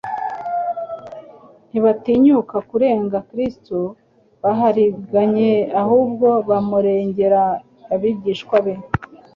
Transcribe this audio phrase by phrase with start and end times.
[1.69, 3.77] Ntibatinyuka kurega Kristo
[4.43, 7.43] bahariganye, ahubwo bamuregera
[7.93, 8.73] abigishwa be,